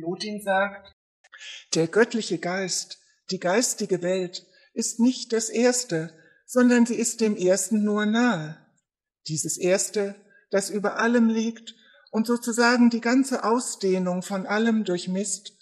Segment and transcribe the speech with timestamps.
[0.00, 0.92] Plotin sagt,
[1.74, 2.98] der göttliche Geist,
[3.30, 6.12] die geistige Welt ist nicht das Erste,
[6.46, 8.56] sondern sie ist dem Ersten nur nahe.
[9.28, 10.16] Dieses Erste,
[10.50, 11.74] das über allem liegt
[12.10, 15.52] und sozusagen die ganze Ausdehnung von allem durchmisst,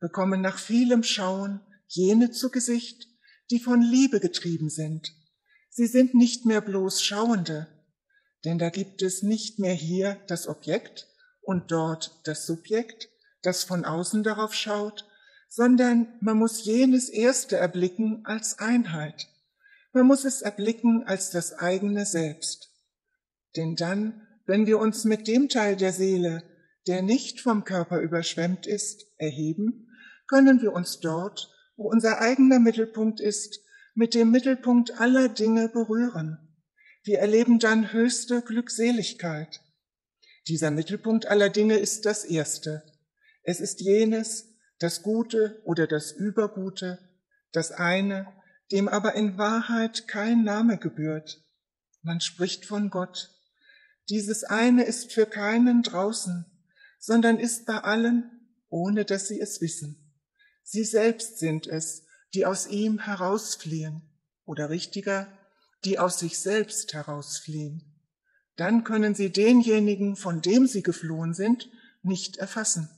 [0.00, 3.08] bekommen nach vielem Schauen jene zu Gesicht,
[3.50, 5.12] die von Liebe getrieben sind.
[5.70, 7.66] Sie sind nicht mehr bloß Schauende,
[8.44, 11.06] denn da gibt es nicht mehr hier das Objekt
[11.42, 13.08] und dort das Subjekt,
[13.42, 15.06] das von außen darauf schaut,
[15.48, 19.28] sondern man muss jenes Erste erblicken als Einheit.
[19.92, 22.70] Man muss es erblicken als das eigene Selbst.
[23.56, 26.42] Denn dann, wenn wir uns mit dem Teil der Seele,
[26.86, 29.88] der nicht vom Körper überschwemmt ist, erheben,
[30.26, 33.60] können wir uns dort, wo unser eigener Mittelpunkt ist,
[33.94, 36.38] mit dem Mittelpunkt aller Dinge berühren.
[37.02, 39.60] Wir erleben dann höchste Glückseligkeit.
[40.46, 42.82] Dieser Mittelpunkt aller Dinge ist das Erste.
[43.48, 44.44] Es ist jenes,
[44.78, 46.98] das Gute oder das Übergute,
[47.50, 48.26] das eine,
[48.70, 51.42] dem aber in Wahrheit kein Name gebührt.
[52.02, 53.30] Man spricht von Gott.
[54.10, 56.44] Dieses eine ist für keinen draußen,
[56.98, 58.30] sondern ist bei allen,
[58.68, 60.12] ohne dass sie es wissen.
[60.62, 64.02] Sie selbst sind es, die aus ihm herausfliehen,
[64.44, 65.26] oder richtiger,
[65.86, 67.98] die aus sich selbst herausfliehen.
[68.56, 71.70] Dann können sie denjenigen, von dem sie geflohen sind,
[72.02, 72.90] nicht erfassen.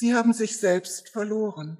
[0.00, 1.76] Sie haben sich selbst verloren.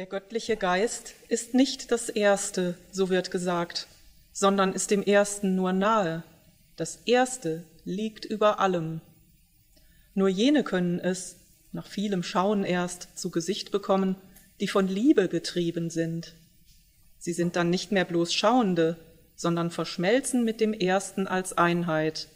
[0.00, 3.86] Der göttliche Geist ist nicht das Erste, so wird gesagt,
[4.32, 6.22] sondern ist dem Ersten nur nahe.
[6.74, 9.02] Das Erste liegt über allem.
[10.14, 11.36] Nur jene können es,
[11.72, 14.16] nach vielem Schauen erst, zu Gesicht bekommen,
[14.58, 16.32] die von Liebe getrieben sind.
[17.18, 18.96] Sie sind dann nicht mehr bloß Schauende,
[19.36, 22.28] sondern verschmelzen mit dem Ersten als Einheit,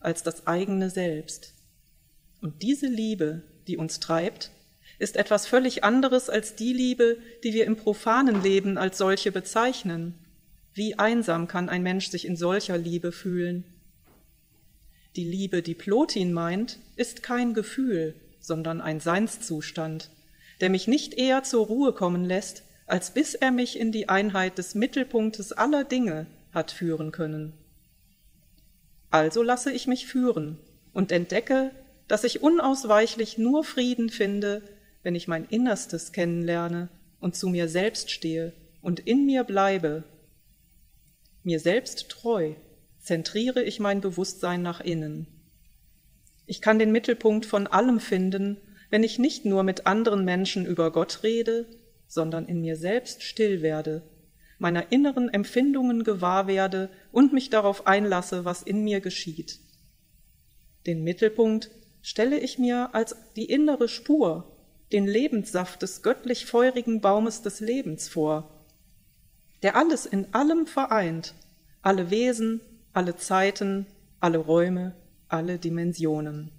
[0.00, 1.54] als das eigene Selbst.
[2.40, 4.50] Und diese Liebe, die uns treibt,
[5.02, 10.14] ist etwas völlig anderes als die Liebe, die wir im profanen Leben als solche bezeichnen.
[10.74, 13.64] Wie einsam kann ein Mensch sich in solcher Liebe fühlen?
[15.16, 20.08] Die Liebe, die Plotin meint, ist kein Gefühl, sondern ein Seinszustand,
[20.60, 24.56] der mich nicht eher zur Ruhe kommen lässt, als bis er mich in die Einheit
[24.56, 27.54] des Mittelpunktes aller Dinge hat führen können.
[29.10, 30.58] Also lasse ich mich führen
[30.92, 31.72] und entdecke,
[32.06, 34.62] dass ich unausweichlich nur Frieden finde,
[35.02, 36.88] wenn ich mein Innerstes kennenlerne
[37.20, 40.04] und zu mir selbst stehe und in mir bleibe.
[41.42, 42.54] Mir selbst treu
[42.98, 45.26] zentriere ich mein Bewusstsein nach innen.
[46.46, 48.58] Ich kann den Mittelpunkt von allem finden,
[48.90, 51.66] wenn ich nicht nur mit anderen Menschen über Gott rede,
[52.06, 54.02] sondern in mir selbst still werde,
[54.58, 59.60] meiner inneren Empfindungen gewahr werde und mich darauf einlasse, was in mir geschieht.
[60.86, 61.70] Den Mittelpunkt
[62.02, 64.52] stelle ich mir als die innere Spur,
[64.92, 68.50] den Lebenssaft des göttlich feurigen Baumes des Lebens vor,
[69.62, 71.34] der alles in allem vereint,
[71.80, 72.60] alle Wesen,
[72.92, 73.86] alle Zeiten,
[74.20, 74.94] alle Räume,
[75.28, 76.50] alle Dimensionen.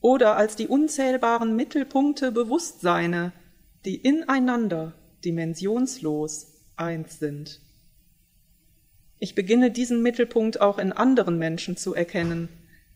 [0.00, 3.32] Oder als die unzählbaren Mittelpunkte Bewusstseine,
[3.84, 4.94] die ineinander,
[5.24, 7.60] dimensionslos, eins sind.
[9.18, 12.48] Ich beginne diesen Mittelpunkt auch in anderen Menschen zu erkennen,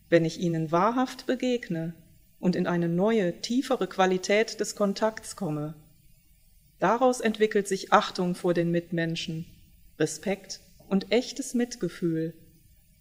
[0.09, 1.93] wenn ich ihnen wahrhaft begegne
[2.39, 5.75] und in eine neue, tiefere Qualität des Kontakts komme.
[6.79, 9.45] Daraus entwickelt sich Achtung vor den Mitmenschen,
[9.99, 12.33] Respekt und echtes Mitgefühl,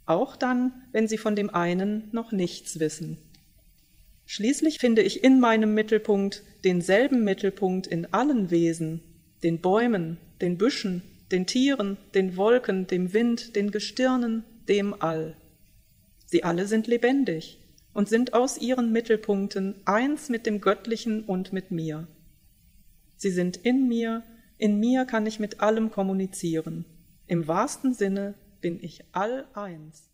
[0.06, 3.18] auch dann, wenn sie von dem einen noch nichts wissen.
[4.24, 9.02] Schließlich finde ich in meinem Mittelpunkt denselben Mittelpunkt in allen Wesen,
[9.42, 15.36] den Bäumen, den Büschen, den Tieren, den Wolken, dem Wind, den Gestirnen, dem All.
[16.24, 17.58] Sie alle sind lebendig
[17.96, 22.06] und sind aus ihren Mittelpunkten eins mit dem Göttlichen und mit mir.
[23.16, 24.22] Sie sind in mir,
[24.58, 26.84] in mir kann ich mit allem kommunizieren.
[27.26, 30.10] Im wahrsten Sinne bin ich all eins.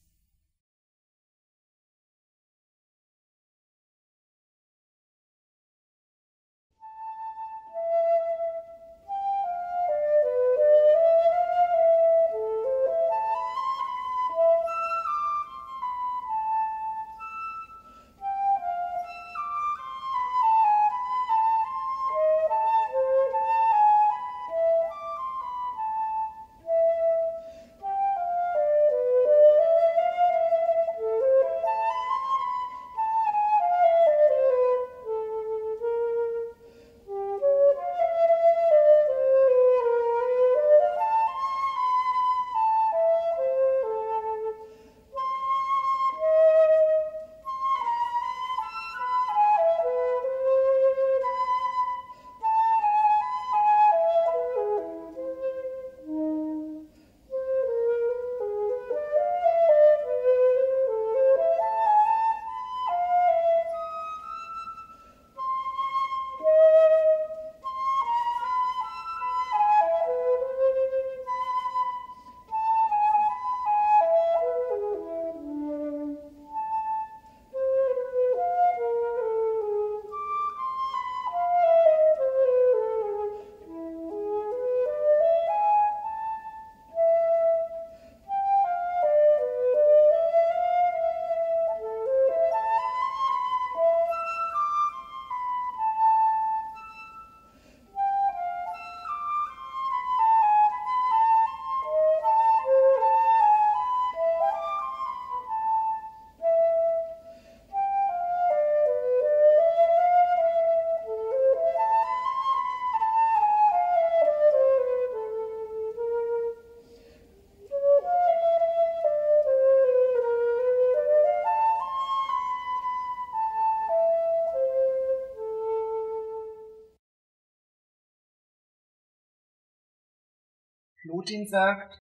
[131.22, 132.00] Putin sagt,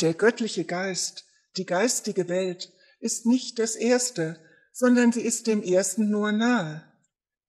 [0.00, 4.40] der göttliche Geist, die geistige Welt ist nicht das Erste,
[4.72, 6.82] sondern sie ist dem Ersten nur nahe.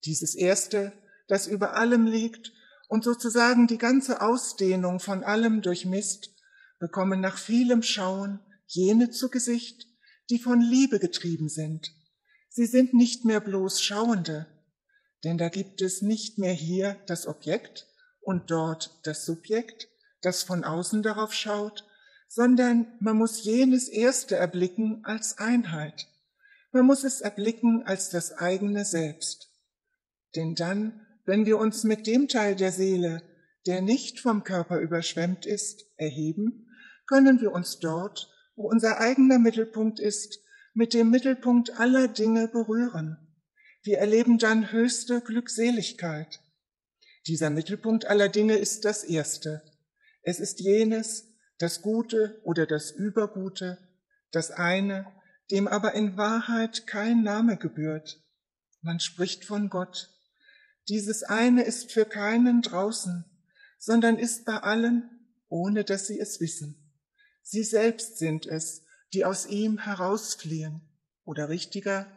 [0.05, 0.93] Dieses Erste,
[1.27, 2.51] das über allem liegt
[2.89, 6.29] und sozusagen die ganze Ausdehnung von allem durchmisst,
[6.77, 9.87] bekommen nach vielem Schauen jene zu Gesicht,
[10.29, 11.91] die von Liebe getrieben sind.
[12.49, 14.45] Sie sind nicht mehr bloß Schauende,
[15.23, 17.87] denn da gibt es nicht mehr hier das Objekt
[18.21, 19.89] und dort das Subjekt,
[20.23, 21.85] das von außen darauf schaut,
[22.27, 26.07] sondern man muss jenes Erste erblicken als Einheit.
[26.71, 29.51] Man muss es erblicken als das eigene Selbst.
[30.35, 33.21] Denn dann, wenn wir uns mit dem Teil der Seele,
[33.67, 36.67] der nicht vom Körper überschwemmt ist, erheben,
[37.05, 40.39] können wir uns dort, wo unser eigener Mittelpunkt ist,
[40.73, 43.17] mit dem Mittelpunkt aller Dinge berühren.
[43.83, 46.39] Wir erleben dann höchste Glückseligkeit.
[47.27, 49.61] Dieser Mittelpunkt aller Dinge ist das Erste.
[50.23, 51.27] Es ist jenes,
[51.57, 53.77] das Gute oder das Übergute,
[54.31, 55.05] das eine,
[55.51, 58.21] dem aber in Wahrheit kein Name gebührt.
[58.81, 60.09] Man spricht von Gott.
[60.89, 63.25] Dieses eine ist für keinen draußen,
[63.77, 65.09] sondern ist bei allen,
[65.49, 66.91] ohne dass sie es wissen.
[67.41, 70.81] Sie selbst sind es, die aus ihm herausfliehen,
[71.25, 72.07] oder richtiger,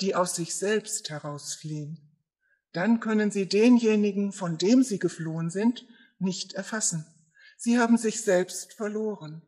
[0.00, 2.00] die aus sich selbst herausfliehen.
[2.72, 5.86] Dann können sie denjenigen, von dem sie geflohen sind,
[6.18, 7.06] nicht erfassen.
[7.62, 9.42] Sie haben sich selbst verloren.